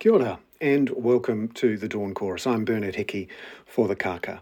[0.00, 2.46] Kia ora, and welcome to the Dawn Chorus.
[2.46, 3.28] I'm Bernard Hickey
[3.66, 4.40] for the Kākā.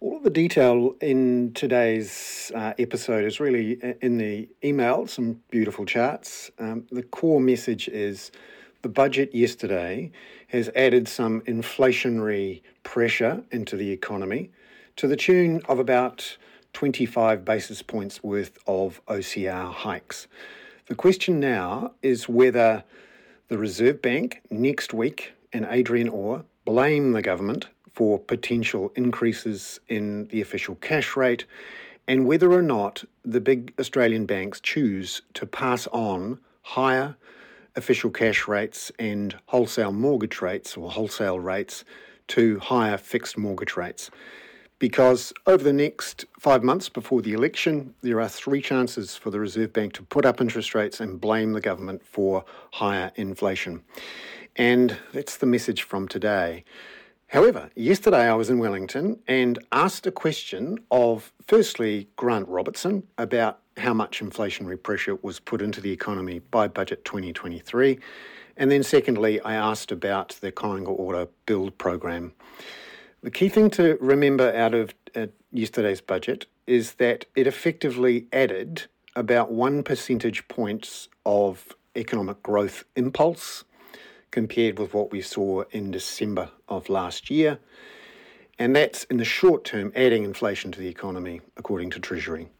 [0.00, 5.86] All of the detail in today's uh, episode is really in the email, some beautiful
[5.86, 6.50] charts.
[6.58, 8.32] Um, the core message is
[8.82, 10.10] the budget yesterday
[10.48, 14.50] has added some inflationary pressure into the economy
[14.96, 16.36] to the tune of about
[16.72, 20.26] 25 basis points worth of OCR hikes.
[20.86, 22.82] The question now is whether
[23.54, 30.26] the Reserve Bank next week and Adrian Orr blame the government for potential increases in
[30.26, 31.44] the official cash rate
[32.08, 37.14] and whether or not the big Australian banks choose to pass on higher
[37.76, 41.84] official cash rates and wholesale mortgage rates or wholesale rates
[42.26, 44.10] to higher fixed mortgage rates
[44.78, 49.40] because over the next five months before the election, there are three chances for the
[49.40, 53.82] Reserve Bank to put up interest rates and blame the government for higher inflation.
[54.56, 56.64] And that's the message from today.
[57.28, 63.58] However, yesterday I was in Wellington and asked a question of firstly Grant Robertson about
[63.76, 67.98] how much inflationary pressure was put into the economy by Budget 2023.
[68.56, 72.32] And then secondly, I asked about the Kāinga Ora build program.
[73.24, 78.82] The key thing to remember out of uh, yesterday's budget is that it effectively added
[79.16, 83.64] about one percentage points of economic growth impulse
[84.30, 87.58] compared with what we saw in December of last year.
[88.58, 92.50] And that's in the short term adding inflation to the economy, according to Treasury.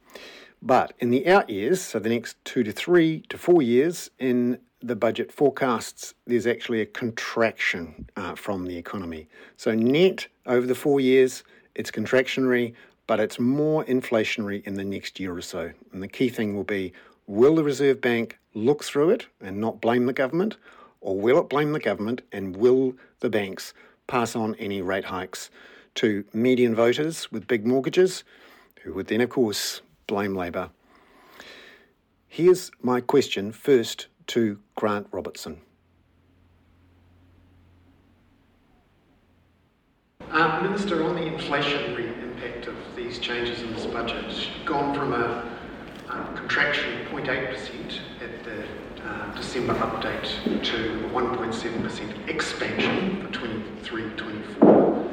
[0.63, 4.61] But in the out years, so the next two to three to four years, in
[4.87, 9.27] the budget forecasts, there's actually a contraction uh, from the economy.
[9.57, 11.43] So, net over the four years,
[11.75, 12.75] it's contractionary,
[13.07, 15.73] but it's more inflationary in the next year or so.
[15.93, 16.93] And the key thing will be
[17.27, 20.57] will the Reserve Bank look through it and not blame the government,
[21.01, 23.73] or will it blame the government and will the banks
[24.07, 25.51] pass on any rate hikes
[25.95, 28.25] to median voters with big mortgages,
[28.83, 30.71] who would then, of course, blame Labor?
[32.27, 35.61] Here's my question first to Grant Robertson.
[40.31, 44.35] Uh, Minister, on the inflationary impact of these changes in this budget,
[44.65, 45.49] gone from a
[46.09, 48.65] um, contraction of 0.8% at the
[49.05, 55.11] uh, December update to 1.7% expansion for 23-24.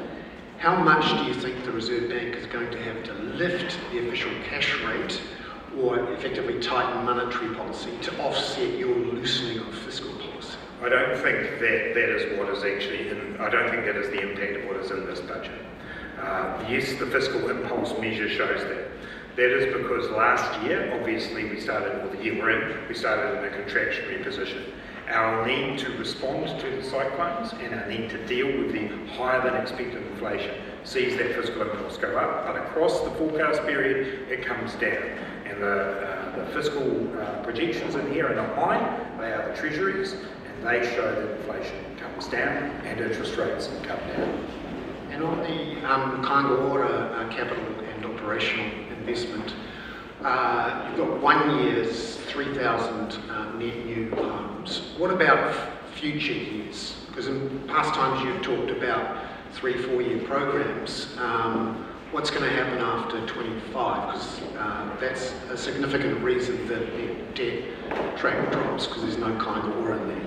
[0.58, 4.06] How much do you think the Reserve Bank is going to have to lift the
[4.06, 5.20] official cash rate
[5.78, 10.58] or effectively tighten monetary policy to offset your loosening of fiscal policy?
[10.82, 14.08] I don't think that that is what is actually in, I don't think that is
[14.10, 15.60] the impact of what is in this budget.
[16.20, 18.88] Uh, yes, the fiscal impulse measure shows that.
[19.34, 23.38] That is because last year, obviously, we started, or the year we're in, we started
[23.38, 24.62] in a contractionary position.
[25.08, 29.42] Our need to respond to the cyclones and our need to deal with the higher
[29.42, 30.54] than expected inflation
[30.84, 35.02] sees that fiscal impulse go up, but across the forecast period, it comes down.
[35.52, 39.54] And the, uh, the fiscal uh, projections in here are not mine, they are the
[39.54, 44.48] Treasury's, and they show that inflation comes down and interest rates come down.
[45.10, 48.64] And on the um, Kāinga Ora uh, capital and operational
[48.98, 49.54] investment,
[50.22, 54.94] uh, you've got one year's 3,000 uh, net new homes.
[54.96, 55.54] What about
[55.96, 56.94] future years?
[57.08, 61.14] Because in past times you've talked about three, four year programs.
[61.18, 64.12] Um, what's going to happen after 25?
[64.12, 69.82] Because uh, that's a significant reason that the debt track drops because there's no Kāinga
[69.82, 70.20] Ora in there.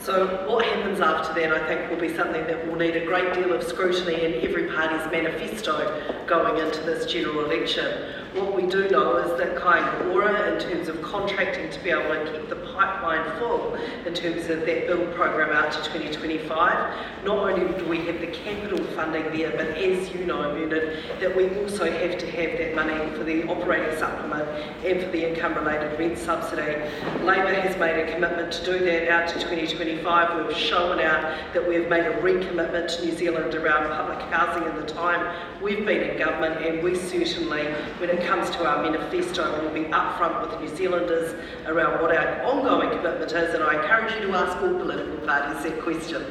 [0.00, 3.34] So what happens after that, I think, will be something that will need a great
[3.34, 8.19] deal of scrutiny in every party's manifesto going into this general election.
[8.34, 12.14] What we do know is that Kāinga Ora, in terms of contracting to be able
[12.14, 13.74] to keep the pipeline full
[14.06, 18.28] in terms of that build program out to 2025, not only do we have the
[18.28, 22.74] capital funding there, but as you know, Bernard, that we also have to have that
[22.76, 24.48] money for the operating supplement
[24.86, 26.88] and for the income-related rent subsidy.
[27.24, 30.46] Labor has made a commitment to do that out to 2025.
[30.46, 34.76] We've shown out that we've made a recommitment to New Zealand around public housing in
[34.76, 37.64] the time we've been in government, and we certainly,
[37.98, 41.34] when it comes to our manifesto, we'll be upfront with New Zealanders
[41.66, 45.62] around what our ongoing commitment is, and I encourage you to ask all political parties
[45.64, 46.24] that question.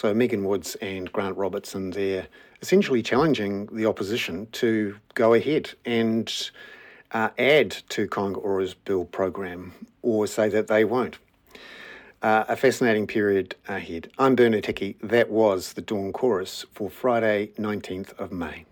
[0.00, 2.26] So Megan Woods and Grant Robertson there
[2.62, 6.50] essentially challenging the opposition to go ahead and
[7.12, 9.72] uh, add to Kāinga Ora's bill program
[10.02, 11.18] or say that they won't.
[12.22, 14.10] Uh, a fascinating period ahead.
[14.18, 14.96] I'm Bernard Hickey.
[15.02, 18.66] That was the Dawn Chorus for Friday, 19th of May.